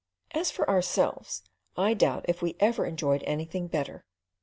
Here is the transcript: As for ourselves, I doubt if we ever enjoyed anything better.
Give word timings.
As 0.31 0.49
for 0.49 0.67
ourselves, 0.67 1.43
I 1.77 1.93
doubt 1.93 2.25
if 2.27 2.41
we 2.41 2.55
ever 2.59 2.87
enjoyed 2.87 3.21
anything 3.27 3.67
better. 3.67 4.03